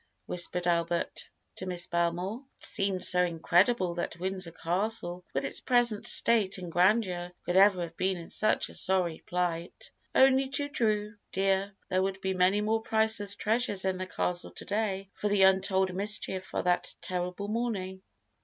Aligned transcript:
whispered 0.25 0.65
Albert 0.65 1.29
to 1.55 1.67
Miss 1.67 1.85
Belmore. 1.85 2.43
It 2.59 2.65
seemed 2.65 3.05
so 3.05 3.21
incredible 3.21 3.93
that 3.93 4.17
Windsor 4.17 4.49
Castle, 4.51 5.23
with 5.31 5.45
its 5.45 5.61
present 5.61 6.07
state 6.07 6.57
and 6.57 6.71
grandeur, 6.71 7.31
could 7.45 7.55
ever 7.55 7.81
have 7.83 7.97
been 7.97 8.17
in 8.17 8.27
such 8.27 8.67
a 8.67 8.73
sorry 8.73 9.19
plight. 9.27 9.91
"Only 10.15 10.49
too 10.49 10.69
true, 10.69 11.17
dear. 11.31 11.73
There 11.89 12.01
would 12.01 12.19
be 12.19 12.33
many 12.33 12.61
more 12.61 12.81
priceless 12.81 13.35
treasures 13.35 13.85
in 13.85 13.99
the 13.99 14.07
castle 14.07 14.49
to 14.49 14.65
day 14.65 15.09
but 15.13 15.19
for 15.19 15.27
the 15.27 15.43
untold 15.43 15.93
mischief 15.93 16.51
of 16.55 16.63
that 16.63 16.95
terrible 17.03 17.47
morning." 17.47 18.01